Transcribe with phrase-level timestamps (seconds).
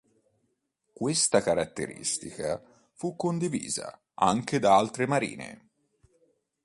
[0.93, 2.59] Questa caratteristica
[2.95, 5.69] fu condivisa anche da altre marine.